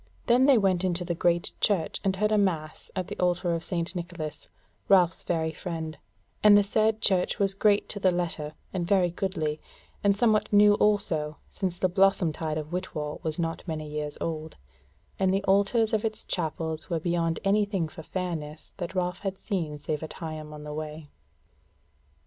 [0.25, 3.63] Then they went into the Great Church and heard a Mass at the altar of
[3.63, 3.95] St.
[3.95, 4.49] Nicholas,
[4.89, 5.95] Ralph's very friend;
[6.43, 9.61] and the said church was great to the letter, and very goodly,
[10.03, 14.57] and somewhat new also, since the blossom tide of Whitwall was not many years old:
[15.19, 19.37] and the altars of its chapels were beyond any thing for fairness that Ralph had
[19.37, 21.11] seen save at Higham on the Way.